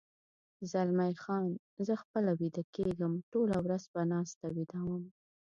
زلمی 0.71 1.13
خان: 1.23 1.45
زه 1.85 1.93
خپله 2.03 2.31
ویده 2.39 2.63
کېږم، 2.75 3.13
ټوله 3.31 3.55
ورځ 3.65 3.83
په 3.93 3.99
ناسته 4.11 4.45
ویده 4.55 4.79
وم. 4.87 5.03